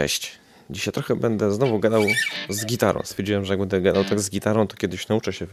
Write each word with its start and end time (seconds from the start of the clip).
Cześć. 0.00 0.32
Dzisiaj 0.70 0.92
trochę 0.92 1.16
będę 1.16 1.52
znowu 1.52 1.78
gadał 1.78 2.02
z 2.48 2.66
gitarą. 2.66 3.00
Stwierdziłem, 3.04 3.44
że 3.44 3.52
jak 3.52 3.60
będę 3.60 3.80
gadał 3.80 4.04
tak 4.04 4.20
z 4.20 4.30
gitarą, 4.30 4.66
to 4.66 4.76
kiedyś 4.76 5.08
nauczę 5.08 5.32
się 5.32 5.46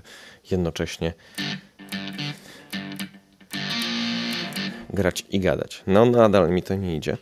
jednocześnie 0.51 1.13
grać 4.89 5.25
i 5.29 5.39
gadać. 5.39 5.83
No 5.87 6.05
nadal 6.05 6.51
mi 6.51 6.63
to 6.63 6.75
nie 6.75 6.95
idzie. 6.95 7.17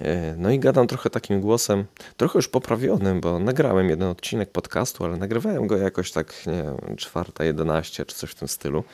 E, 0.00 0.34
no 0.36 0.50
i 0.50 0.58
gadam 0.58 0.86
trochę 0.86 1.10
takim 1.10 1.40
głosem, 1.40 1.84
trochę 2.16 2.38
już 2.38 2.48
poprawionym, 2.48 3.20
bo 3.20 3.38
nagrałem 3.38 3.90
jeden 3.90 4.08
odcinek 4.08 4.50
podcastu, 4.50 5.04
ale 5.04 5.16
nagrywałem 5.16 5.66
go 5.66 5.76
jakoś 5.76 6.12
tak, 6.12 6.46
nie 6.46 6.62
wiem, 6.62 6.96
czwarta, 6.96 7.44
jedenaście 7.44 8.04
czy 8.04 8.16
coś 8.16 8.30
w 8.30 8.34
tym 8.34 8.48
stylu. 8.48 8.84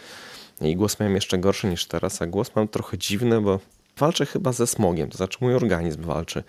I 0.60 0.77
głos 0.77 1.00
miałem 1.00 1.14
jeszcze 1.14 1.38
gorszy 1.38 1.66
niż 1.66 1.86
teraz, 1.86 2.22
a 2.22 2.27
głos 2.27 2.50
mam 2.55 2.68
trochę 2.68 2.98
dziwny, 2.98 3.41
bo 3.41 3.60
walczę 3.98 4.27
chyba 4.27 4.52
ze 4.52 4.66
smogiem, 4.66 5.10
to 5.10 5.16
znaczy 5.16 5.38
mój 5.41 5.55
organizm 5.55 6.02
walczy 6.02 6.44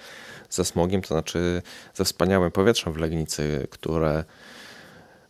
ze 0.50 0.66
smogiem, 0.66 1.02
to 1.02 1.08
znaczy 1.08 1.62
ze 1.94 2.06
wspaniałym 2.06 2.52
powietrzem 2.52 2.94
w 2.94 2.98
Legnicy, 2.98 3.68
które 3.72 4.24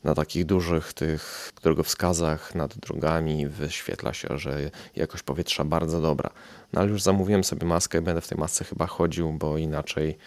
na 0.04 0.16
takich 0.16 0.46
dużych 0.46 0.94
tych 0.94 1.52
drogowskazach 1.64 2.56
nad 2.56 2.78
drogami 2.78 3.48
wyświetla 3.48 4.14
się, 4.14 4.38
że 4.38 4.72
jakość 4.96 5.24
powietrza 5.24 5.64
bardzo 5.64 6.02
dobra. 6.02 6.30
No 6.74 6.82
ale 6.82 6.90
już 6.90 7.02
zamówiłem 7.02 7.44
sobie 7.44 7.68
maskę 7.68 7.98
i 7.98 8.02
będę 8.02 8.22
w 8.22 8.28
tej 8.28 8.38
masce 8.38 8.64
chyba 8.64 8.88
chodził, 8.88 9.34
bo 9.34 9.58
inaczej 9.58 10.18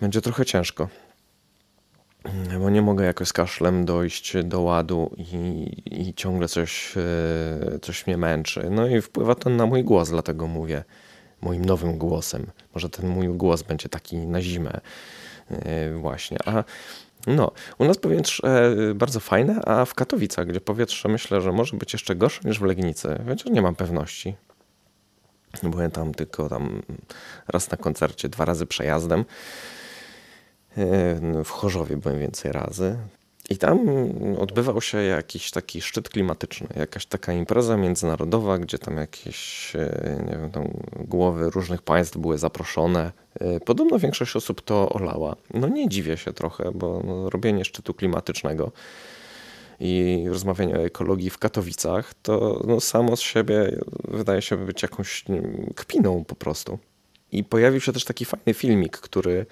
będzie 0.00 0.20
trochę 0.20 0.44
ciężko. 0.44 0.88
Bo 2.60 2.70
nie 2.70 2.82
mogę 2.82 3.04
jakoś 3.04 3.28
z 3.28 3.32
kaszlem 3.32 3.84
dojść 3.84 4.36
do 4.44 4.60
ładu 4.60 5.10
i, 5.16 5.66
i 5.86 6.14
ciągle 6.14 6.48
coś, 6.48 6.94
e, 6.96 7.78
coś 7.78 8.06
mnie 8.06 8.16
męczy. 8.16 8.68
No 8.70 8.86
i 8.86 9.00
wpływa 9.00 9.34
to 9.34 9.50
na 9.50 9.66
mój 9.66 9.84
głos, 9.84 10.10
dlatego 10.10 10.46
mówię 10.46 10.84
moim 11.42 11.64
nowym 11.64 11.98
głosem. 11.98 12.46
Może 12.74 12.88
ten 12.90 13.08
mój 13.08 13.28
głos 13.28 13.62
będzie 13.62 13.88
taki 13.88 14.16
na 14.16 14.42
zimę 14.42 14.80
e, 15.50 15.94
właśnie. 15.94 16.38
A 16.44 16.64
no, 17.26 17.50
u 17.78 17.84
nas 17.84 17.98
powietrze 17.98 18.76
bardzo 18.94 19.20
fajne, 19.20 19.60
a 19.64 19.84
w 19.84 19.94
Katowicach, 19.94 20.46
gdzie 20.46 20.60
powietrze 20.60 21.08
myślę, 21.08 21.40
że 21.40 21.52
może 21.52 21.76
być 21.76 21.92
jeszcze 21.92 22.16
gorsze 22.16 22.40
niż 22.44 22.58
w 22.58 22.62
Legnicy, 22.62 23.18
chociaż 23.28 23.52
nie 23.52 23.62
mam 23.62 23.74
pewności. 23.74 24.36
Byłem 25.62 25.90
tam 25.90 26.14
tylko 26.14 26.48
tam 26.48 26.82
raz 27.48 27.70
na 27.70 27.76
koncercie, 27.76 28.28
dwa 28.28 28.44
razy 28.44 28.66
przejazdem. 28.66 29.24
E, 30.76 31.44
w 31.44 31.50
Chorzowie 31.50 31.96
byłem 31.96 32.18
więcej 32.18 32.52
razy. 32.52 32.96
I 33.50 33.56
tam 33.56 33.78
odbywał 34.38 34.80
się 34.80 35.02
jakiś 35.02 35.50
taki 35.50 35.80
szczyt 35.80 36.08
klimatyczny, 36.08 36.68
jakaś 36.76 37.06
taka 37.06 37.32
impreza 37.32 37.76
międzynarodowa, 37.76 38.58
gdzie 38.58 38.78
tam 38.78 38.96
jakieś 38.96 39.72
e, 39.76 40.24
nie 40.26 40.38
wiem, 40.38 40.50
tam 40.50 40.68
głowy 40.94 41.50
różnych 41.50 41.82
państw 41.82 42.16
były 42.16 42.38
zaproszone. 42.38 43.12
E, 43.40 43.60
podobno 43.60 43.98
większość 43.98 44.36
osób 44.36 44.60
to 44.60 44.88
olała. 44.88 45.36
No 45.54 45.68
nie 45.68 45.88
dziwię 45.88 46.16
się 46.16 46.32
trochę, 46.32 46.72
bo 46.74 47.02
robienie 47.30 47.64
szczytu 47.64 47.94
klimatycznego 47.94 48.72
i 49.80 50.24
rozmawianie 50.28 50.74
o 50.74 50.84
ekologii 50.84 51.30
w 51.30 51.38
Katowicach, 51.38 52.14
to 52.22 52.62
no, 52.66 52.80
samo 52.80 53.16
z 53.16 53.20
siebie 53.20 53.78
wydaje 54.08 54.42
się 54.42 54.56
być 54.56 54.82
jakąś 54.82 55.24
kpiną 55.76 56.24
po 56.24 56.34
prostu. 56.34 56.78
I 57.32 57.44
pojawił 57.44 57.80
się 57.80 57.92
też 57.92 58.04
taki 58.04 58.24
fajny 58.24 58.54
filmik, 58.54 58.98
który 58.98 59.46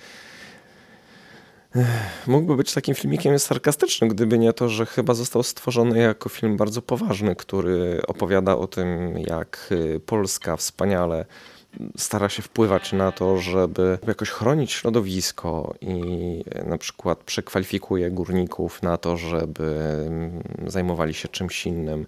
mógłby 2.26 2.56
być 2.56 2.74
takim 2.74 2.94
filmikiem 2.94 3.38
sarkastycznym, 3.38 4.10
gdyby 4.10 4.38
nie 4.38 4.52
to, 4.52 4.68
że 4.68 4.86
chyba 4.86 5.14
został 5.14 5.42
stworzony 5.42 5.98
jako 5.98 6.28
film 6.28 6.56
bardzo 6.56 6.82
poważny, 6.82 7.36
który 7.36 8.02
opowiada 8.06 8.56
o 8.56 8.66
tym, 8.66 9.18
jak 9.18 9.68
y, 9.72 10.00
Polska 10.06 10.56
wspaniale 10.56 11.26
stara 11.96 12.28
się 12.28 12.42
wpływać 12.42 12.92
na 12.92 13.12
to, 13.12 13.36
żeby 13.36 13.98
jakoś 14.06 14.30
chronić 14.30 14.72
środowisko 14.72 15.74
i 15.80 16.00
na 16.66 16.78
przykład 16.78 17.18
przekwalifikuje 17.18 18.10
górników 18.10 18.82
na 18.82 18.96
to, 18.96 19.16
żeby 19.16 19.64
mm, 20.06 20.42
zajmowali 20.66 21.14
się 21.14 21.28
czymś 21.28 21.66
innym 21.66 22.06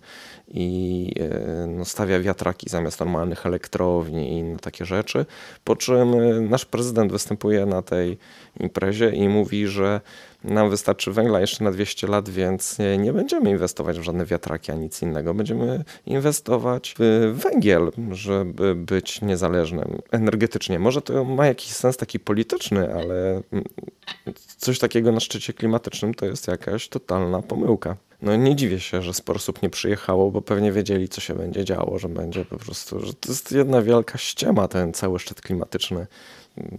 i 0.49 1.11
e, 1.21 1.67
no, 1.67 1.85
stawia 1.85 2.21
wiatraki 2.21 2.69
zamiast 2.71 3.01
normalnych 3.01 3.47
elektrowni 3.47 4.33
i 4.33 4.39
inne 4.39 4.59
takie 4.59 4.85
rzeczy. 4.85 5.27
Po 5.65 5.77
czym 5.77 6.15
e, 6.15 6.41
nasz 6.41 6.65
prezydent 6.65 7.13
występuje 7.13 7.67
na 7.67 7.83
tej 7.83 8.19
imprezie 8.61 9.11
i 9.11 9.29
mówi, 9.29 9.67
że 9.67 10.01
nam 10.45 10.71
wystarczy 10.71 11.13
węgla 11.13 11.41
jeszcze 11.41 11.65
na 11.65 11.71
200 11.73 12.07
lat, 12.07 12.29
więc 12.29 12.79
nie, 12.79 12.99
nie 12.99 13.13
będziemy 13.13 13.51
inwestować 13.51 13.99
w 13.99 14.03
żadne 14.03 14.27
wiatraki 14.27 14.73
ani 14.73 14.81
nic 14.81 15.03
innego. 15.03 15.35
Będziemy 15.35 15.85
inwestować 16.07 16.95
w 16.99 17.33
węgiel, 17.35 17.93
żeby 18.11 18.75
być 18.75 19.21
niezależnym 19.21 19.99
energetycznie. 20.11 20.79
Może 20.79 21.03
to 21.03 21.25
ma 21.25 21.47
jakiś 21.47 21.73
sens 21.73 21.97
taki 21.97 22.21
polityczny, 22.21 22.95
ale 22.95 23.43
coś 24.57 24.79
takiego 24.79 25.13
na 25.13 25.21
szczycie 25.21 25.53
klimatycznym 25.53 26.15
to 26.15 26.27
jest 26.27 26.49
jakaś 26.49 26.89
totalna 26.89 27.43
pomyłka. 27.43 27.97
No 28.23 28.37
nie 28.37 28.57
dziwię 28.57 28.81
się, 28.81 29.03
że 29.03 29.15
sporo 29.15 29.37
osób 29.37 29.63
nie 29.63 29.71
przyjechało, 29.71 30.31
bo 30.31 30.43
pewnie 30.43 30.73
wiedzieli, 30.73 31.09
co 31.09 31.21
się 31.21 31.35
będzie 31.35 31.65
działo, 31.65 31.99
że 31.99 32.09
będzie 32.09 32.45
po 32.45 32.57
prostu, 32.57 33.07
że 33.07 33.15
to 33.15 33.29
jest 33.29 33.53
jedna 33.53 33.83
wielka 33.83 34.19
ściema, 34.19 34.69
ten 34.69 34.93
cały 34.93 35.19
szczyt 35.19 35.41
klimatyczny 35.41 36.07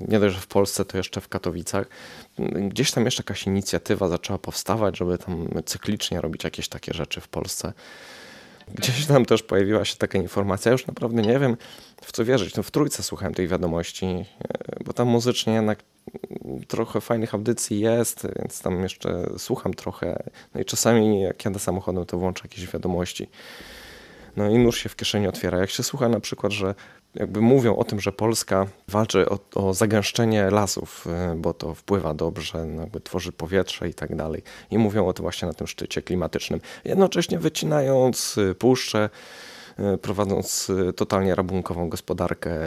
nie 0.08 0.20
dość, 0.20 0.36
że 0.36 0.42
w 0.42 0.48
Polsce, 0.48 0.86
to 0.86 0.98
jeszcze 0.98 1.22
w 1.22 1.28
Katowicach. 1.28 1.88
Gdzieś 2.70 2.92
tam 2.92 3.06
jeszcze 3.06 3.24
jakaś 3.24 3.48
inicjatywa 3.48 4.08
zaczęła 4.08 4.40
powstawać, 4.40 4.98
żeby 4.98 5.18
tam 5.18 5.48
cyklicznie 5.66 6.22
robić 6.22 6.44
jakieś 6.44 6.68
takie 6.70 6.94
rzeczy 6.94 7.22
w 7.22 7.28
Polsce. 7.28 7.74
Gdzieś 8.68 9.06
tam 9.06 9.26
też 9.26 9.44
pojawiła 9.44 9.86
się 9.86 9.96
taka 9.96 10.18
informacja, 10.18 10.72
już 10.72 10.88
naprawdę 10.88 11.22
nie 11.22 11.40
wiem 11.40 11.58
w 12.02 12.12
co 12.12 12.26
wierzyć. 12.26 12.56
No 12.56 12.64
w 12.64 12.72
trójce 12.72 13.04
słuchałem 13.04 13.34
tej 13.34 13.48
wiadomości, 13.48 14.26
bo 14.86 14.94
tam 14.94 15.08
muzycznie 15.08 15.54
jednak 15.54 15.84
trochę 16.68 17.02
fajnych 17.02 17.34
audycji 17.34 17.80
jest, 17.80 18.28
więc 18.40 18.62
tam 18.62 18.84
jeszcze 18.84 19.30
słucham 19.38 19.74
trochę. 19.74 20.24
No 20.56 20.62
i 20.62 20.66
czasami 20.66 21.22
jak 21.22 21.46
jadę 21.46 21.60
samochodem, 21.60 22.06
to 22.06 22.18
włączę 22.18 22.42
jakieś 22.44 22.68
wiadomości. 22.68 23.30
No 24.38 24.50
i 24.50 24.58
nóż 24.58 24.78
się 24.78 24.90
w 24.90 24.96
kieszeni 24.96 25.28
otwiera. 25.28 25.58
Jak 25.58 25.70
się 25.70 25.84
słucha 25.84 26.10
na 26.10 26.20
przykład, 26.20 26.52
że 26.52 26.76
jakby 27.16 27.42
mówią 27.42 27.76
o 27.76 27.84
tym, 27.84 28.00
że 28.00 28.12
Polska 28.12 28.68
walczy 28.88 29.30
o, 29.30 29.40
o 29.56 29.74
zagęszczenie 29.74 30.50
lasów, 30.50 31.08
y, 31.34 31.36
bo 31.36 31.54
to 31.54 31.74
wpływa 31.74 32.14
dobrze, 32.14 32.66
no 32.66 32.82
jakby 32.82 33.02
tworzy 33.02 33.32
powietrze 33.32 33.90
i 33.90 33.94
tak 33.94 34.16
dalej. 34.16 34.44
I 34.72 34.78
mówią 34.78 35.08
o 35.08 35.14
tym 35.14 35.24
właśnie 35.24 35.48
na 35.48 35.54
tym 35.54 35.68
szczycie 35.68 36.02
klimatycznym. 36.02 36.62
Jednocześnie 36.86 37.40
wycinając 37.40 38.38
y, 38.38 38.56
puszcze, 38.56 39.10
y, 39.94 39.98
prowadząc 39.98 40.72
totalnie 40.96 41.36
rabunkową 41.36 41.90
gospodarkę 41.90 42.60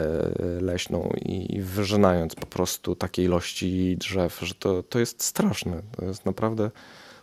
leśną 0.61 1.09
i 1.25 1.61
wyrzynając 1.61 2.35
po 2.35 2.47
prostu 2.47 2.95
takie 2.95 3.23
ilości 3.23 3.97
drzew, 3.97 4.39
że 4.41 4.55
to, 4.55 4.83
to 4.83 4.99
jest 4.99 5.23
straszne. 5.23 5.81
To 5.97 6.05
jest 6.05 6.25
naprawdę 6.25 6.71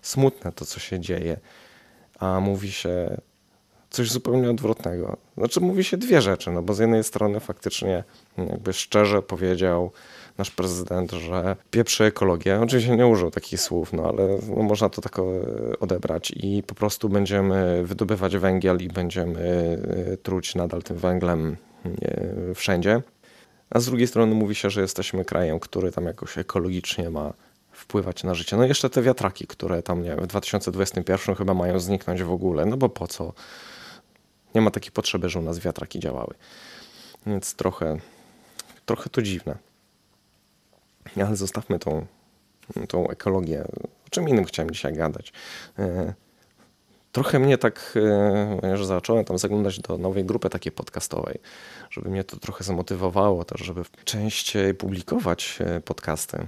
smutne 0.03 0.53
to, 0.53 0.65
co 0.65 0.81
się 0.81 1.01
dzieje. 1.01 1.41
A 2.19 2.41
mówi 2.41 2.73
się 2.73 3.17
coś 3.95 4.11
zupełnie 4.11 4.51
odwrotnego. 4.51 5.17
Znaczy 5.37 5.61
mówi 5.61 5.85
się 5.85 5.97
dwie 5.97 6.23
rzeczy, 6.23 6.51
no 6.51 6.63
bo 6.63 6.75
z 6.75 6.79
jednej 6.79 7.05
strony 7.05 7.41
faktycznie 7.41 8.05
jakby 8.39 8.73
szczerze 8.73 9.23
powiedział 9.23 9.91
nasz 10.39 10.51
prezydent, 10.51 11.13
że 11.13 11.57
pieprzy 11.71 12.05
ekologię. 12.05 12.61
Oczywiście 12.61 12.97
nie 12.97 13.07
użył 13.07 13.31
takich 13.31 13.61
słów, 13.61 13.93
no 13.93 14.03
ale 14.03 14.29
no, 14.57 14.63
można 14.63 14.89
to 14.89 15.03
tak 15.03 15.19
e, 15.19 15.23
odebrać 15.81 16.33
i 16.37 16.63
po 16.63 16.75
prostu 16.75 17.09
będziemy 17.09 17.85
wydobywać 17.85 18.37
węgiel 18.37 18.79
i 18.81 18.89
będziemy 18.89 19.79
e, 20.13 20.17
truć 20.17 20.55
nadal 20.55 20.83
tym 20.83 20.97
węglem 20.97 21.57
e, 21.85 22.55
wszędzie. 22.55 23.03
A 23.71 23.81
z 23.81 23.87
drugiej 23.87 24.07
strony 24.07 24.35
mówi 24.35 24.55
się, 24.55 24.71
że 24.71 24.81
jesteśmy 24.81 25.25
krajem, 25.25 25.61
który 25.61 25.93
tam 25.93 26.05
jakoś 26.05 26.39
ekologicznie 26.39 27.11
ma 27.11 27.33
wpływać 27.73 28.25
na 28.25 28.35
życie. 28.35 28.57
No 28.57 28.65
i 28.65 28.69
jeszcze 28.69 28.91
te 28.91 29.03
wiatraki, 29.03 29.47
które 29.47 29.83
tam 29.83 30.03
nie 30.03 30.17
w 30.17 30.27
2021 30.27 31.35
chyba 31.35 31.55
mają 31.55 31.79
zniknąć 31.79 32.23
w 32.23 32.33
ogóle, 32.33 32.67
no 32.67 32.77
bo 32.77 32.89
po 32.89 33.09
co? 33.09 33.33
Nie 34.55 34.61
ma 34.61 34.71
takiej 34.71 34.93
potrzeby, 34.93 35.29
że 35.29 35.39
u 35.39 35.43
nas 35.43 35.59
wiatraki 35.59 36.01
działały. 36.01 36.35
Więc 37.27 37.55
trochę, 37.55 37.97
trochę 38.87 39.11
to 39.11 39.23
dziwne. 39.23 39.59
Ale 41.17 41.37
zostawmy 41.37 41.79
tą, 41.79 42.07
tą 42.89 43.09
ekologię. 43.09 43.65
O 44.07 44.11
czym 44.11 44.29
innym 44.29 44.45
chciałem 44.45 44.71
dzisiaj 44.71 44.93
gadać. 44.95 45.33
E, 45.79 46.15
trochę 47.13 47.39
mnie 47.39 47.59
tak, 47.59 47.99
że 48.75 48.87
zacząłem 48.87 49.25
tam 49.25 49.39
zaglądać 49.39 49.81
do 49.81 49.99
nowej 49.99 50.25
grupy 50.25 50.51
takiej 50.51 50.73
podcastowej, 50.73 51.39
żeby 51.91 52.11
mnie 52.11 52.25
to 52.25 52.37
trochę 52.37 52.65
zamotywowało 52.65 53.45
też, 53.45 53.61
żeby 53.61 53.83
częściej 54.05 54.75
publikować 54.75 55.59
e, 55.61 55.81
podcasty. 55.81 56.47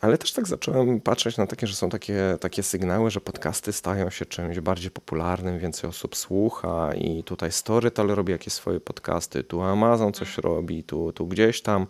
Ale 0.00 0.18
też 0.18 0.32
tak 0.32 0.46
zacząłem 0.46 1.00
patrzeć 1.00 1.36
na 1.36 1.46
takie, 1.46 1.66
że 1.66 1.74
są 1.74 1.88
takie, 1.88 2.36
takie 2.40 2.62
sygnały, 2.62 3.10
że 3.10 3.20
podcasty 3.20 3.72
stają 3.72 4.10
się 4.10 4.26
czymś 4.26 4.60
bardziej 4.60 4.90
popularnym, 4.90 5.58
więcej 5.58 5.90
osób 5.90 6.16
słucha 6.16 6.94
i 6.94 7.24
tutaj 7.24 7.52
Storytel 7.52 8.06
robi 8.06 8.32
jakieś 8.32 8.52
swoje 8.52 8.80
podcasty, 8.80 9.44
tu 9.44 9.62
Amazon 9.62 10.12
coś 10.12 10.38
mhm. 10.38 10.54
robi, 10.54 10.84
tu, 10.84 11.12
tu 11.12 11.26
gdzieś 11.26 11.62
tam. 11.62 11.86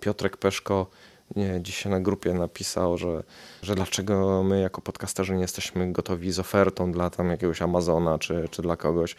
Piotrek 0.00 0.36
Peszko 0.36 0.86
nie, 1.36 1.60
dzisiaj 1.62 1.92
na 1.92 2.00
grupie 2.00 2.34
napisał, 2.34 2.98
że, 2.98 3.22
że 3.62 3.74
dlaczego 3.74 4.42
my 4.42 4.60
jako 4.60 4.80
podcasterzy 4.80 5.34
nie 5.34 5.42
jesteśmy 5.42 5.92
gotowi 5.92 6.32
z 6.32 6.38
ofertą 6.38 6.92
dla 6.92 7.10
tam 7.10 7.30
jakiegoś 7.30 7.62
Amazona 7.62 8.18
czy, 8.18 8.48
czy 8.50 8.62
dla 8.62 8.76
kogoś. 8.76 9.16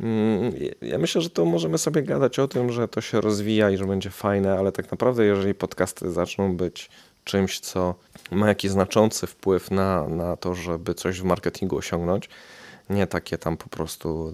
Mm, 0.00 0.52
ja 0.82 0.98
myślę, 0.98 1.20
że 1.20 1.30
to 1.30 1.44
możemy 1.44 1.78
sobie 1.78 2.02
gadać 2.02 2.38
o 2.38 2.48
tym, 2.48 2.72
że 2.72 2.88
to 2.88 3.00
się 3.00 3.20
rozwija 3.20 3.70
i 3.70 3.76
że 3.76 3.84
będzie 3.84 4.10
fajne, 4.10 4.58
ale 4.58 4.72
tak 4.72 4.90
naprawdę, 4.90 5.24
jeżeli 5.24 5.54
podcasty 5.54 6.10
zaczną 6.10 6.56
być 6.56 6.90
czymś, 7.26 7.60
co 7.60 7.94
ma 8.30 8.48
jakiś 8.48 8.70
znaczący 8.70 9.26
wpływ 9.26 9.70
na, 9.70 10.08
na 10.08 10.36
to, 10.36 10.54
żeby 10.54 10.94
coś 10.94 11.20
w 11.20 11.24
marketingu 11.24 11.76
osiągnąć, 11.76 12.28
nie 12.90 13.06
takie 13.06 13.38
tam 13.38 13.56
po 13.56 13.68
prostu 13.68 14.32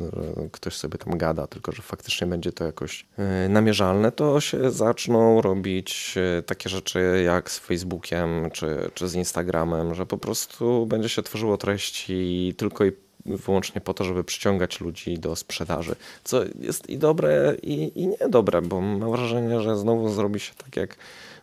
ktoś 0.53 0.75
sobie 0.75 0.99
tam 0.99 1.19
gada, 1.19 1.47
tylko 1.47 1.73
że 1.73 1.83
faktycznie 1.83 2.27
będzie 2.27 2.53
to 2.53 2.65
jakoś 2.65 3.07
e, 3.19 3.49
namierzalne, 3.49 4.13
to 4.13 4.41
się 4.41 4.71
zaczną 4.71 5.43
robić 5.43 6.15
e, 6.39 6.43
takie 6.43 6.69
rzeczy 6.69 7.23
jak 7.25 7.51
z 7.51 7.59
Facebookiem 7.59 8.51
czy, 8.51 8.91
czy 8.95 9.09
z 9.09 9.15
Instagramem, 9.15 9.95
że 9.95 10.07
po 10.07 10.19
prostu 10.19 10.87
będzie 10.87 11.09
się 11.09 11.23
tworzyło 11.23 11.57
treści 11.57 12.55
tylko 12.57 12.85
i 12.85 12.93
wyłącznie 13.27 13.81
po 13.81 13.95
to, 13.95 14.05
żeby 14.05 14.25
przyciągać 14.25 14.81
ludzi 14.81 15.19
do 15.19 15.37
sprzedaży. 15.37 15.95
Co 16.25 16.41
jest 16.61 16.91
i 16.91 16.99
dobre, 16.99 17.55
i, 17.63 18.03
i 18.03 18.07
niedobre, 18.07 18.63
bo 18.63 18.81
mam 18.81 19.11
wrażenie, 19.11 19.61
że 19.61 19.77
znowu 19.77 20.09
zrobi 20.09 20.41
się 20.41 20.53
tak 20.55 20.77
jak. 20.77 20.97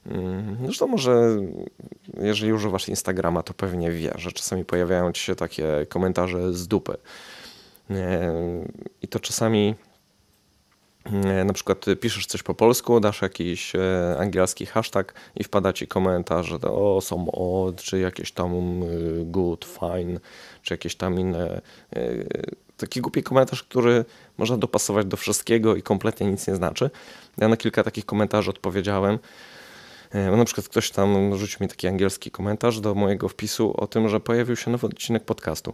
Mm, 0.06 0.58
zresztą 0.64 0.88
może, 0.88 1.38
jeżeli 2.22 2.54
używasz 2.54 2.90
Instagrama, 2.90 3.44
to 3.44 3.54
pewnie 3.54 3.92
wie, 3.92 4.12
że 4.16 4.32
czasami 4.32 4.66
pojawiają 4.66 5.12
ci 5.12 5.24
się 5.24 5.36
takie 5.36 5.86
komentarze 5.90 6.54
z 6.54 6.68
dupy. 6.68 6.98
I 9.02 9.08
to 9.08 9.20
czasami 9.20 9.76
E, 11.06 11.44
na 11.44 11.54
przykład 11.54 11.86
piszesz 12.02 12.26
coś 12.26 12.44
po 12.44 12.54
polsku, 12.54 13.00
dasz 13.00 13.22
jakiś 13.22 13.76
e, 13.76 14.16
angielski 14.20 14.66
hashtag 14.66 15.14
i 15.36 15.44
wpada 15.44 15.74
ci 15.74 15.88
komentarz, 15.88 16.48
że 16.48 16.62
o, 16.62 17.02
są 17.02 17.32
od, 17.32 17.82
czy 17.82 18.00
jakieś 18.00 18.32
tam 18.32 18.54
e, 18.54 18.86
good, 19.26 19.66
fine, 19.66 20.20
czy 20.64 20.74
jakieś 20.74 20.96
tam 20.96 21.20
inne. 21.20 21.62
Taki 22.78 23.02
głupi 23.02 23.24
komentarz, 23.24 23.64
który 23.64 24.06
można 24.38 24.58
dopasować 24.58 25.06
do 25.06 25.18
wszystkiego 25.18 25.76
i 25.76 25.82
kompletnie 25.82 26.28
nic 26.28 26.48
nie 26.48 26.56
znaczy. 26.56 26.90
Ja 27.38 27.48
na 27.48 27.58
kilka 27.58 27.84
takich 27.84 28.06
komentarzy 28.06 28.50
odpowiedziałem. 28.50 29.20
Na 30.14 30.46
przykład 30.46 30.68
ktoś 30.68 30.92
tam 30.92 31.38
rzucił 31.38 31.58
mi 31.62 31.68
taki 31.68 31.88
angielski 31.88 32.32
komentarz 32.32 32.80
do 32.80 32.96
mojego 32.96 33.30
wpisu 33.30 33.74
o 33.78 33.88
tym, 33.88 34.10
że 34.10 34.20
pojawił 34.20 34.56
się 34.56 34.72
nowy 34.72 34.88
odcinek 34.88 35.24
podcastu. 35.24 35.74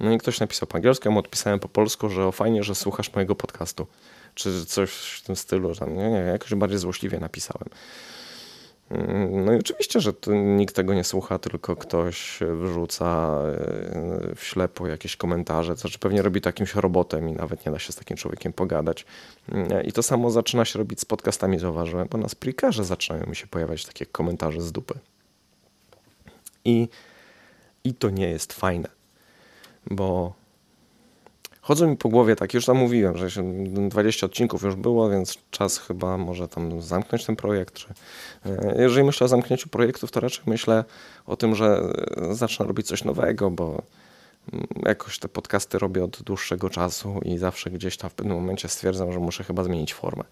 No 0.00 0.12
i 0.12 0.18
ktoś 0.18 0.40
napisał 0.40 0.66
po 0.66 0.74
angielsku, 0.74 1.08
ja 1.08 1.12
mu 1.14 1.18
odpisałem 1.18 1.60
po 1.60 1.68
polsku, 1.68 2.08
że 2.08 2.26
o 2.26 2.32
fajnie, 2.32 2.62
że 2.62 2.74
słuchasz 2.74 3.14
mojego 3.14 3.34
podcastu 3.34 3.86
czy 4.34 4.66
coś 4.66 4.90
w 4.92 5.22
tym 5.22 5.36
stylu, 5.36 5.74
tam, 5.74 5.96
nie, 5.96 6.10
nie, 6.10 6.18
jakoś 6.18 6.54
bardziej 6.54 6.78
złośliwie 6.78 7.18
napisałem. 7.20 7.68
Mm, 8.90 9.44
no 9.44 9.52
i 9.52 9.58
oczywiście, 9.58 10.00
że 10.00 10.12
nikt 10.28 10.74
tego 10.74 10.94
nie 10.94 11.04
słucha, 11.04 11.38
tylko 11.38 11.76
ktoś 11.76 12.38
wrzuca 12.62 13.38
e, 13.42 14.34
w 14.34 14.44
ślepo 14.44 14.86
jakieś 14.86 15.16
komentarze, 15.16 15.74
to 15.74 15.80
znaczy 15.80 15.98
pewnie 15.98 16.22
robi 16.22 16.40
to 16.40 16.48
jakimś 16.48 16.74
robotem 16.74 17.28
i 17.28 17.32
nawet 17.32 17.66
nie 17.66 17.72
da 17.72 17.78
się 17.78 17.92
z 17.92 17.96
takim 17.96 18.16
człowiekiem 18.16 18.52
pogadać. 18.52 19.06
Mm, 19.52 19.84
I 19.84 19.92
to 19.92 20.02
samo 20.02 20.30
zaczyna 20.30 20.64
się 20.64 20.78
robić 20.78 21.00
z 21.00 21.04
podcastami, 21.04 21.58
zauważyłem, 21.58 22.08
bo 22.10 22.18
na 22.18 22.28
Spreakerze 22.28 22.84
zaczynają 22.84 23.26
mi 23.26 23.36
się 23.36 23.46
pojawiać 23.46 23.86
takie 23.86 24.06
komentarze 24.06 24.60
z 24.62 24.72
dupy. 24.72 24.94
I, 26.64 26.88
i 27.84 27.94
to 27.94 28.10
nie 28.10 28.28
jest 28.28 28.52
fajne, 28.52 28.88
bo 29.90 30.39
chodzą 31.60 31.86
mi 31.86 31.96
po 31.96 32.08
głowie 32.08 32.36
tak, 32.36 32.54
już 32.54 32.66
tam 32.66 32.76
mówiłem, 32.76 33.16
że 33.16 33.42
20 33.88 34.26
odcinków 34.26 34.62
już 34.62 34.74
było, 34.74 35.10
więc 35.10 35.38
czas 35.50 35.78
chyba 35.78 36.18
może 36.18 36.48
tam 36.48 36.82
zamknąć 36.82 37.26
ten 37.26 37.36
projekt. 37.36 37.74
Czy, 37.74 37.88
e, 38.46 38.74
jeżeli 38.82 39.06
myślę 39.06 39.24
o 39.24 39.28
zamknięciu 39.28 39.68
projektów, 39.68 40.10
to 40.10 40.20
raczej 40.20 40.44
myślę 40.46 40.84
o 41.26 41.36
tym, 41.36 41.54
że 41.54 41.92
e, 42.16 42.34
zacznę 42.34 42.66
robić 42.66 42.86
coś 42.86 43.04
nowego, 43.04 43.50
bo 43.50 43.82
mm, 44.52 44.66
jakoś 44.86 45.18
te 45.18 45.28
podcasty 45.28 45.78
robię 45.78 46.04
od 46.04 46.22
dłuższego 46.22 46.70
czasu 46.70 47.20
i 47.24 47.38
zawsze 47.38 47.70
gdzieś 47.70 47.96
tam 47.96 48.10
w 48.10 48.14
pewnym 48.14 48.36
momencie 48.36 48.68
stwierdzam, 48.68 49.12
że 49.12 49.18
muszę 49.18 49.44
chyba 49.44 49.64
zmienić 49.64 49.94
formę. 49.94 50.24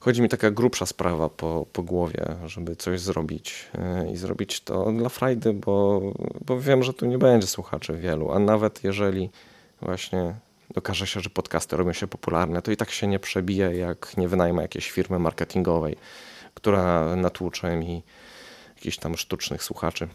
Chodzi 0.00 0.22
mi 0.22 0.28
taka 0.28 0.50
grubsza 0.50 0.86
sprawa 0.86 1.28
po, 1.28 1.66
po 1.72 1.82
głowie, 1.82 2.26
żeby 2.46 2.76
coś 2.76 3.00
zrobić 3.00 3.68
e, 3.74 4.12
i 4.12 4.16
zrobić 4.16 4.60
to 4.60 4.92
dla 4.92 5.08
frajdy, 5.08 5.52
bo, 5.52 6.00
bo 6.44 6.60
wiem, 6.60 6.82
że 6.82 6.94
tu 6.94 7.06
nie 7.06 7.18
będzie 7.18 7.46
słuchaczy 7.46 7.96
wielu, 7.96 8.32
a 8.32 8.38
nawet 8.38 8.84
jeżeli 8.84 9.30
właśnie 9.82 10.34
okaże 10.74 11.06
się, 11.06 11.20
że 11.20 11.30
podcasty 11.30 11.76
robią 11.76 11.92
się 11.92 12.06
popularne, 12.06 12.62
to 12.62 12.70
i 12.70 12.76
tak 12.76 12.90
się 12.90 13.06
nie 13.06 13.18
przebije, 13.18 13.76
jak 13.76 14.16
nie 14.16 14.28
wynajmę 14.28 14.62
jakiejś 14.62 14.90
firmy 14.90 15.18
marketingowej, 15.18 15.96
która 16.54 17.16
natłucze 17.16 17.76
mi 17.76 18.02
jakichś 18.76 18.96
tam 18.96 19.16
sztucznych 19.16 19.64
słuchaczy. 19.64 20.08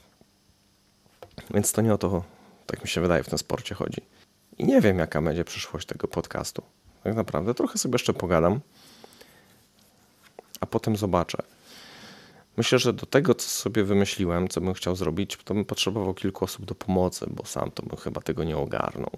Więc 1.53 1.71
to 1.71 1.81
nie 1.81 1.93
o 1.93 1.97
to, 1.97 2.23
tak 2.65 2.83
mi 2.83 2.89
się 2.89 3.01
wydaje, 3.01 3.23
w 3.23 3.29
tym 3.29 3.37
sporcie 3.37 3.75
chodzi. 3.75 4.01
I 4.57 4.65
nie 4.65 4.81
wiem, 4.81 4.99
jaka 4.99 5.21
będzie 5.21 5.43
przyszłość 5.43 5.87
tego 5.87 6.07
podcastu. 6.07 6.63
Tak 7.03 7.15
naprawdę 7.15 7.53
trochę 7.53 7.77
sobie 7.77 7.93
jeszcze 7.93 8.13
pogadam, 8.13 8.59
a 10.59 10.65
potem 10.65 10.95
zobaczę. 10.97 11.37
Myślę, 12.57 12.79
że 12.79 12.93
do 12.93 13.05
tego, 13.05 13.35
co 13.35 13.47
sobie 13.47 13.83
wymyśliłem, 13.83 14.47
co 14.47 14.61
bym 14.61 14.73
chciał 14.73 14.95
zrobić, 14.95 15.37
to 15.43 15.53
bym 15.53 15.65
potrzebował 15.65 16.13
kilku 16.13 16.45
osób 16.45 16.65
do 16.65 16.75
pomocy, 16.75 17.25
bo 17.29 17.45
sam 17.45 17.71
to 17.71 17.83
bym 17.83 17.97
chyba 17.97 18.21
tego 18.21 18.43
nie 18.43 18.57
ogarnął 18.57 19.11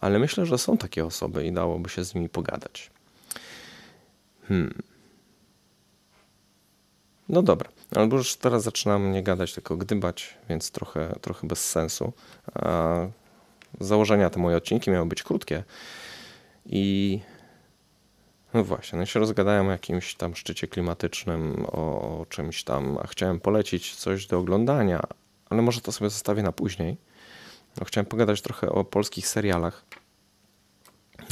ale 0.00 0.18
myślę, 0.18 0.46
że 0.46 0.58
są 0.58 0.76
takie 0.76 1.04
osoby 1.04 1.46
i 1.46 1.52
dałoby 1.52 1.88
się 1.88 2.04
z 2.04 2.14
nimi 2.14 2.28
pogadać. 2.28 2.90
Hmm. 4.48 4.82
No 7.28 7.42
dobra, 7.42 7.70
albo 7.96 8.16
już 8.16 8.36
teraz 8.36 8.62
zaczynam 8.62 9.12
nie 9.12 9.22
gadać, 9.22 9.54
tylko 9.54 9.76
gdybać, 9.76 10.38
więc 10.48 10.70
trochę, 10.70 11.18
trochę 11.20 11.46
bez 11.46 11.70
sensu. 11.70 12.12
A 12.54 12.96
założenia 13.80 14.30
te 14.30 14.40
moje 14.40 14.56
odcinki 14.56 14.90
miały 14.90 15.06
być 15.06 15.22
krótkie 15.22 15.64
i 16.66 17.20
no 18.54 18.64
właśnie, 18.64 18.98
no 18.98 19.06
się 19.06 19.20
rozgadałem 19.20 19.68
o 19.68 19.70
jakimś 19.70 20.14
tam 20.14 20.36
szczycie 20.36 20.68
klimatycznym, 20.68 21.66
o 21.66 22.26
czymś 22.28 22.64
tam, 22.64 22.98
a 22.98 23.06
chciałem 23.06 23.40
polecić 23.40 23.96
coś 23.96 24.26
do 24.26 24.38
oglądania, 24.38 25.00
ale 25.50 25.62
może 25.62 25.80
to 25.80 25.92
sobie 25.92 26.10
zostawię 26.10 26.42
na 26.42 26.52
później. 26.52 26.96
No, 27.78 27.84
chciałem 27.84 28.06
pogadać 28.06 28.42
trochę 28.42 28.68
o 28.68 28.84
polskich 28.84 29.28
serialach, 29.28 29.84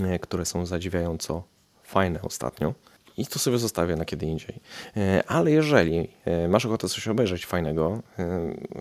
e, 0.02 0.18
które 0.18 0.44
są 0.44 0.66
zadziwiająco 0.66 1.42
fajne 1.82 2.22
ostatnio. 2.22 2.74
I 3.16 3.26
to 3.26 3.38
sobie 3.38 3.58
zostawię 3.58 3.96
na 3.96 4.04
kiedy 4.04 4.26
indziej. 4.26 4.60
E, 4.96 5.22
ale 5.26 5.50
jeżeli 5.50 6.08
e, 6.24 6.48
masz 6.48 6.66
ochotę 6.66 6.88
coś 6.88 7.08
obejrzeć 7.08 7.46
fajnego, 7.46 8.02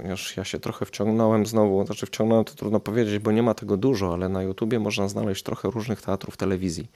już 0.10 0.38
ja 0.38 0.44
się 0.44 0.60
trochę 0.60 0.86
wciągnąłem 0.86 1.46
znowu, 1.46 1.86
znaczy 1.86 2.06
wciągnąłem 2.06 2.46
to 2.46 2.54
trudno 2.54 2.80
powiedzieć, 2.80 3.20
bo 3.20 3.32
nie 3.32 3.44
ma 3.44 3.54
tego 3.54 3.78
dużo, 3.78 4.14
ale 4.14 4.30
na 4.30 4.44
YouTubie 4.44 4.80
można 4.80 5.08
znaleźć 5.08 5.44
trochę 5.44 5.72
różnych 5.72 6.02
teatrów 6.02 6.38
telewizji. 6.38 6.88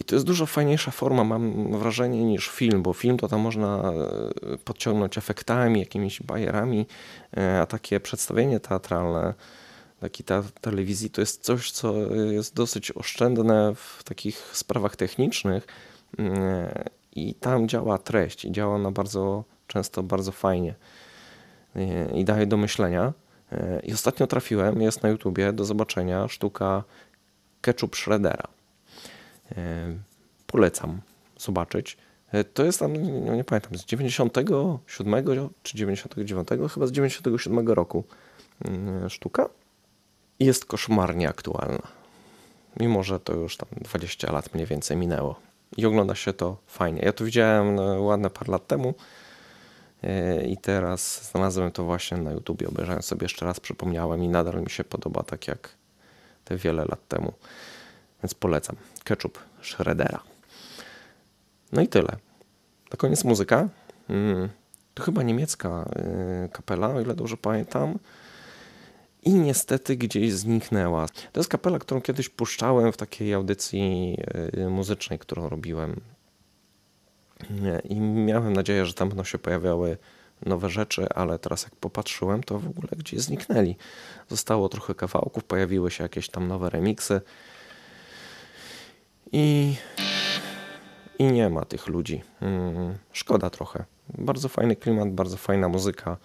I 0.00 0.04
to 0.04 0.14
jest 0.16 0.26
dużo 0.26 0.46
fajniejsza 0.46 0.90
forma, 0.90 1.24
mam 1.24 1.72
wrażenie, 1.78 2.24
niż 2.24 2.48
film, 2.48 2.82
bo 2.82 2.92
film 2.92 3.16
to 3.16 3.28
tam 3.28 3.40
można 3.40 3.92
e, 4.52 4.58
podciągnąć 4.58 5.18
efektami, 5.18 5.80
jakimiś 5.80 6.22
bajerami, 6.22 6.86
e, 7.36 7.60
a 7.60 7.66
takie 7.66 8.00
przedstawienie 8.00 8.60
teatralne, 8.60 9.34
taki 10.00 10.24
teatr 10.24 10.50
telewizji 10.60 11.10
to 11.10 11.20
jest 11.20 11.42
coś, 11.42 11.70
co 11.70 11.94
jest 12.14 12.54
dosyć 12.54 12.92
oszczędne 12.92 13.74
w 13.74 14.04
takich 14.04 14.36
sprawach 14.52 14.96
technicznych 14.96 15.66
e, 16.18 16.84
i 17.16 17.34
tam 17.34 17.68
działa 17.68 17.98
treść 17.98 18.44
i 18.44 18.52
działa 18.52 18.78
na 18.78 18.90
bardzo 18.90 19.44
często 19.66 20.02
bardzo 20.02 20.32
fajnie 20.32 20.74
i 22.14 22.24
daje 22.24 22.46
do 22.46 22.56
myślenia. 22.56 23.12
I 23.82 23.92
ostatnio 23.92 24.26
trafiłem, 24.26 24.82
jest 24.82 25.02
na 25.02 25.08
YouTubie 25.08 25.52
do 25.52 25.64
zobaczenia 25.64 26.28
sztuka 26.28 26.84
Ketchup 27.60 27.96
Shreddera. 27.96 28.59
E, 29.56 29.94
polecam 30.46 31.00
zobaczyć. 31.38 31.96
E, 32.32 32.44
to 32.44 32.64
jest 32.64 32.78
tam, 32.78 32.92
nie, 32.92 33.36
nie 33.36 33.44
pamiętam, 33.44 33.78
z 33.78 33.84
97 33.84 34.46
czy 35.62 35.76
99, 35.76 36.48
chyba 36.74 36.86
z 36.86 36.92
97 36.92 37.68
roku 37.68 38.04
mm, 38.64 39.10
sztuka. 39.10 39.48
Jest 40.40 40.64
koszmarnie 40.64 41.28
aktualna. 41.28 41.82
Mimo, 42.80 43.02
że 43.02 43.20
to 43.20 43.34
już 43.34 43.56
tam 43.56 43.68
20 43.80 44.32
lat 44.32 44.54
mniej 44.54 44.66
więcej 44.66 44.96
minęło. 44.96 45.40
I 45.76 45.86
ogląda 45.86 46.14
się 46.14 46.32
to 46.32 46.56
fajnie. 46.66 47.00
Ja 47.02 47.12
to 47.12 47.24
widziałem 47.24 47.74
no, 47.74 48.02
ładne 48.02 48.30
parę 48.30 48.52
lat 48.52 48.66
temu 48.66 48.94
e, 50.02 50.44
i 50.44 50.56
teraz 50.56 51.30
znalazłem 51.30 51.72
to 51.72 51.84
właśnie 51.84 52.16
na 52.16 52.32
YouTubie. 52.32 52.68
Obejrzałem 52.68 53.02
sobie 53.02 53.24
jeszcze 53.24 53.46
raz, 53.46 53.60
przypomniałem 53.60 54.24
i 54.24 54.28
nadal 54.28 54.62
mi 54.62 54.70
się 54.70 54.84
podoba 54.84 55.22
tak 55.22 55.48
jak 55.48 55.68
te 56.44 56.56
wiele 56.56 56.84
lat 56.84 57.08
temu. 57.08 57.32
Więc 58.22 58.34
polecam. 58.34 58.76
Ketchup 59.04 59.38
Shreddera. 59.62 60.22
No 61.72 61.82
i 61.82 61.88
tyle. 61.88 62.16
Na 62.90 62.96
koniec 62.96 63.24
muzyka. 63.24 63.68
Mm, 64.08 64.48
to 64.94 65.02
chyba 65.02 65.22
niemiecka 65.22 65.90
y, 66.44 66.48
kapela, 66.48 66.88
o 66.88 67.00
ile 67.00 67.14
dobrze 67.14 67.36
pamiętam. 67.36 67.98
I 69.22 69.34
niestety 69.34 69.96
gdzieś 69.96 70.32
zniknęła. 70.32 71.06
To 71.32 71.40
jest 71.40 71.50
kapela, 71.50 71.78
którą 71.78 72.00
kiedyś 72.00 72.28
puszczałem 72.28 72.92
w 72.92 72.96
takiej 72.96 73.34
audycji 73.34 74.16
y, 74.54 74.68
muzycznej, 74.68 75.18
którą 75.18 75.48
robiłem. 75.48 76.00
I 77.84 78.00
miałem 78.00 78.52
nadzieję, 78.52 78.86
że 78.86 78.94
tam 78.94 79.08
będą 79.08 79.24
się 79.24 79.38
pojawiały 79.38 79.96
nowe 80.46 80.70
rzeczy, 80.70 81.08
ale 81.08 81.38
teraz 81.38 81.62
jak 81.62 81.76
popatrzyłem, 81.76 82.42
to 82.42 82.58
w 82.58 82.68
ogóle 82.68 82.88
gdzieś 82.96 83.20
zniknęli. 83.20 83.76
Zostało 84.28 84.68
trochę 84.68 84.94
kawałków, 84.94 85.44
pojawiły 85.44 85.90
się 85.90 86.02
jakieś 86.02 86.28
tam 86.28 86.48
nowe 86.48 86.70
remiksy 86.70 87.20
i, 89.32 89.76
i 91.18 91.24
nie 91.24 91.50
ma 91.50 91.64
tych 91.64 91.86
ludzi. 91.86 92.22
Hmm, 92.40 92.98
szkoda 93.12 93.50
trochę. 93.50 93.84
Bardzo 94.18 94.48
fajny 94.48 94.76
klimat, 94.76 95.12
bardzo 95.12 95.36
fajna 95.36 95.68
muzyka. 95.68 96.16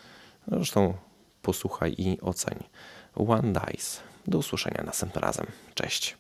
Zresztą 0.48 0.94
posłuchaj 1.42 1.96
i 1.98 2.22
oceń. 2.22 2.64
One 3.16 3.54
Dice. 3.54 4.02
Do 4.28 4.38
usłyszenia 4.38 4.84
następnym 4.86 5.24
razem. 5.24 5.46
Cześć. 5.74 6.18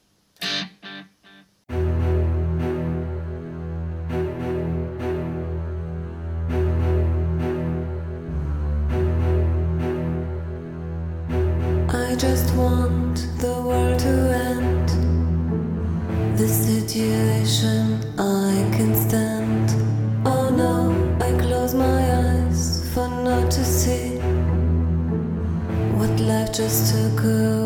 Situation 16.65 17.99
I 18.17 18.53
can 18.75 18.95
stand. 18.95 19.69
Oh 20.25 20.49
no, 20.49 20.75
I 21.23 21.29
close 21.39 21.75
my 21.75 22.01
eyes 22.23 22.89
for 22.91 23.07
not 23.07 23.51
to 23.51 23.63
see 23.63 24.17
what 25.97 26.19
life 26.19 26.51
just 26.53 26.91
took 26.91 27.23
away 27.23 27.64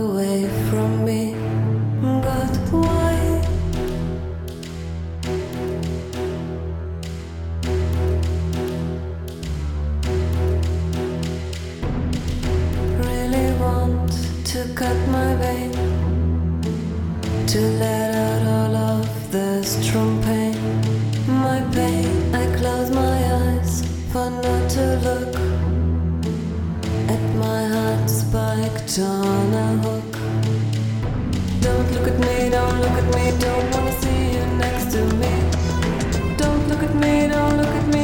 Don't 37.30 37.58
look 37.58 37.74
at 37.80 37.88
me, 37.88 37.99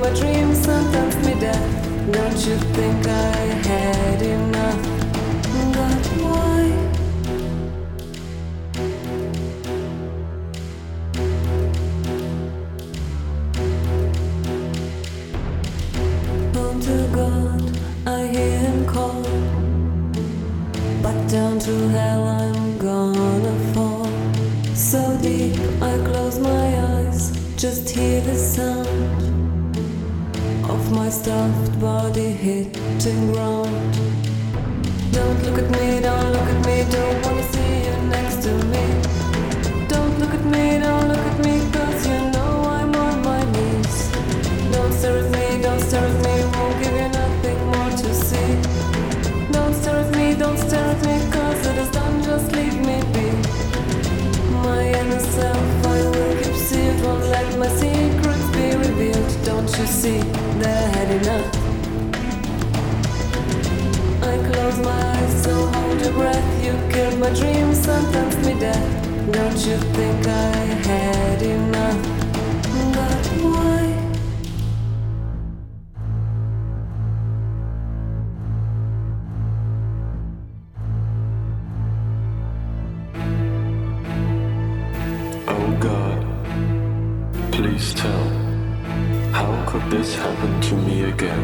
My 0.00 0.08
dreams, 0.14 0.58
sometimes 0.64 1.14
me 1.26 1.38
death. 1.38 2.10
Don't 2.10 2.46
you 2.46 2.56
think 2.56 3.06
I 3.06 3.36
had 3.68 4.22
enough? 4.22 4.82
But 5.74 6.06
why? 6.22 6.62
Home 16.54 16.80
to 16.80 17.08
God, 17.14 17.62
I 18.06 18.26
hear 18.26 18.58
him 18.58 18.86
call. 18.86 19.22
But 21.02 21.28
down 21.28 21.58
to 21.58 21.88
hell 21.88 22.26
I'm 22.26 22.78
gonna 22.78 23.74
fall. 23.74 24.08
So 24.74 25.18
deep, 25.20 25.60
I 25.82 25.98
close 26.08 26.38
my 26.38 26.66
eyes, 26.94 27.32
just 27.56 27.90
hear 27.90 28.22
the 28.22 28.34
sound 28.34 29.29
my 30.90 31.08
stuffed 31.08 31.80
body 31.80 32.30
hitting 32.32 33.32
ground. 33.32 33.70
Don't 35.12 35.42
look 35.44 35.58
at 35.58 35.70
me, 35.70 36.00
don't 36.00 36.32
look 36.32 36.48
at 36.54 36.66
me, 36.66 36.84
don't 36.90 37.24
wanna 37.24 37.42
see 37.52 37.84
you 37.86 37.96
next 38.08 38.42
to 38.42 38.52
me. 38.72 38.84
Don't 39.88 40.18
look 40.18 40.34
at 40.34 40.44
me, 40.44 40.80
don't 40.80 41.08
look 41.08 41.18
at 41.18 41.38
me, 41.44 41.59
see 59.86 60.20
I 60.20 60.68
had 60.94 61.10
enough? 61.22 61.48
I 64.22 64.36
close 64.52 64.78
my 64.78 64.90
eyes, 64.90 65.42
so 65.44 65.52
hold 65.66 66.00
your 66.00 66.12
breath. 66.12 66.64
You 66.64 66.72
killed 66.92 67.18
my 67.18 67.30
dreams, 67.34 67.78
sometimes 67.78 68.36
me 68.46 68.54
death. 68.58 69.32
Don't 69.32 69.58
you 69.66 69.76
think 69.96 70.26
I 70.26 70.56
had 70.88 71.42
enough? 71.42 72.02
But 72.94 73.26
why? 73.42 73.84
Oh 85.48 85.76
God, 85.80 86.18
please 87.52 87.94
tell, 87.94 88.29
could 89.70 89.88
this 89.88 90.16
happen 90.16 90.60
to 90.60 90.74
me 90.74 91.04
again? 91.04 91.42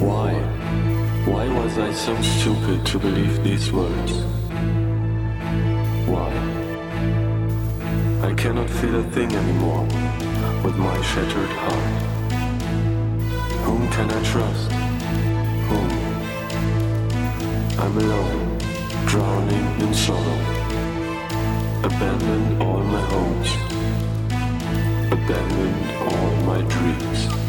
Why? 0.00 0.32
Why 1.24 1.46
was 1.46 1.78
I 1.78 1.92
so 1.92 2.20
stupid 2.20 2.84
to 2.86 2.98
believe 2.98 3.44
these 3.44 3.70
words? 3.70 4.12
Why? 6.10 6.30
I 8.28 8.34
cannot 8.34 8.68
feel 8.68 8.96
a 8.96 9.04
thing 9.14 9.32
anymore 9.32 9.84
with 10.64 10.76
my 10.76 11.00
shattered 11.02 11.52
heart. 11.62 12.02
Whom 13.64 13.88
can 13.92 14.10
I 14.10 14.20
trust? 14.32 14.72
Whom? 15.68 15.90
I'm 17.78 17.96
alone, 17.96 18.58
drowning 19.06 19.66
in 19.82 19.94
sorrow 19.94 20.56
abandoned 21.86 22.60
all 22.60 22.82
my 22.82 23.00
hopes, 23.14 23.75
abandoned 25.12 25.90
all 26.00 26.36
my 26.44 26.62
dreams. 26.62 27.45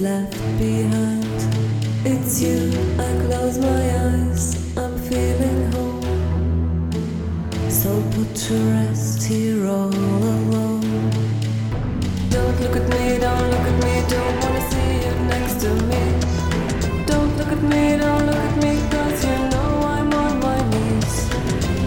left 0.00 0.38
behind. 0.58 1.24
It's 2.04 2.40
you, 2.40 2.70
I 2.98 3.26
close 3.26 3.58
my 3.58 3.82
eyes, 4.06 4.76
I'm 4.76 4.96
feeling 4.98 5.72
home. 5.72 6.90
So 7.68 8.00
put 8.12 8.32
to 8.34 8.54
rest 8.70 9.26
here 9.26 9.66
all 9.66 9.88
alone. 9.88 11.10
Don't 12.30 12.60
look 12.60 12.76
at 12.76 12.88
me, 12.90 13.18
don't 13.18 13.50
look 13.50 13.66
at 13.72 13.84
me, 13.84 13.94
don't 14.08 14.40
wanna 14.40 14.70
see 14.70 14.92
you 15.04 15.14
next 15.32 15.60
to 15.62 15.70
me. 15.90 16.02
Don't 17.06 17.36
look 17.36 17.48
at 17.48 17.62
me, 17.62 17.96
don't 17.98 18.26
look 18.26 18.36
at 18.36 18.56
me, 18.62 18.80
cause 18.90 19.24
you 19.24 19.36
know 19.50 19.70
I'm 19.96 20.12
on 20.12 20.38
my 20.38 20.60
knees. 20.70 21.28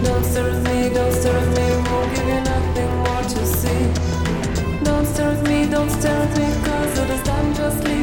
Don't 0.04 0.24
stare 0.24 0.50
at 0.50 0.62
me, 0.64 0.92
don't 0.92 1.12
stare 1.14 1.36
at 1.36 1.48
me, 1.56 1.66
won't 1.88 2.14
give 2.14 2.28
you 2.28 2.40
nothing 2.52 2.92
more 3.04 3.22
to 3.22 3.46
see. 3.46 3.82
Don't 4.84 5.06
stare 5.06 5.30
at 5.30 5.42
me, 5.48 5.66
don't 5.66 5.90
stare 5.90 6.20
at 6.26 6.36
me, 6.36 6.46
cause 6.66 6.98
it 6.98 7.10
is 7.10 7.22
time 7.22 7.54
just 7.54 7.84
leave 7.84 8.01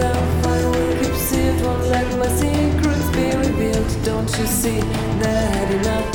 myself, 0.00 0.46
I 0.46 0.64
will 0.64 1.02
keep 1.02 1.14
secret. 1.14 1.66
Won't 1.66 1.86
let 1.86 2.18
my 2.18 2.28
secrets 2.28 3.08
be 3.16 3.26
revealed. 3.36 4.04
Don't 4.04 4.30
you 4.38 4.46
see 4.46 4.80
that 5.22 5.70
enough? 5.78 6.08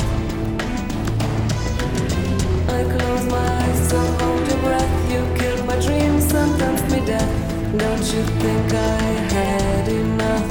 I 2.68 2.82
close 2.92 3.24
my 3.26 3.38
eyes, 3.38 3.88
so 3.88 3.98
hold 3.98 4.48
your 4.48 4.58
breath. 4.58 5.12
You 5.12 5.20
killed 5.38 5.66
my 5.66 5.78
dreams, 5.80 6.24
sometimes 6.28 6.82
me 6.92 7.04
death. 7.06 7.32
Don't 7.78 8.06
you 8.14 8.22
think 8.42 8.74
I 8.74 8.98
had 9.36 9.88
enough? 9.88 10.48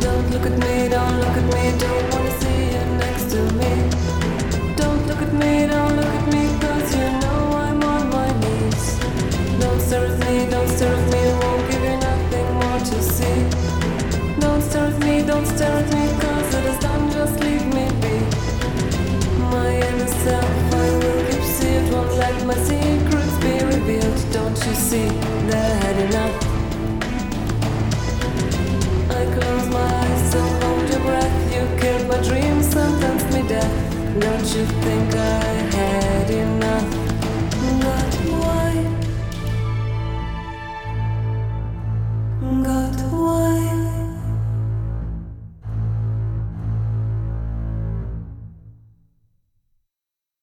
Don't 0.00 0.30
look 0.30 0.46
at 0.46 0.58
me, 0.58 0.88
don't 0.88 1.18
look 1.20 1.36
at 1.36 1.46
me, 1.54 1.78
don't. 1.78 2.17
You 24.68 24.74
see 24.74 25.08
that 25.48 25.96
enough? 26.06 26.34
I 29.10 29.24
close 29.34 29.68
my 29.68 29.80
eyes, 29.80 30.32
so 30.32 30.40
hold 30.60 30.88
your 30.90 31.00
breath. 31.00 31.36
You 31.54 31.62
killed 31.80 32.06
my 32.08 32.20
dreams, 32.22 32.66
sentenced 32.66 33.30
me 33.32 33.48
death. 33.48 34.20
Don't 34.20 34.46
you 34.54 34.64
think 34.84 35.14
I 35.14 35.57